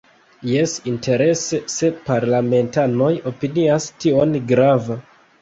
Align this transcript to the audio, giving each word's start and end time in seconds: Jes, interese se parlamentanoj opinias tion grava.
Jes, 0.51 0.71
interese 0.91 1.59
se 1.73 1.89
parlamentanoj 2.07 3.11
opinias 3.33 3.87
tion 4.07 4.35
grava. 4.55 5.01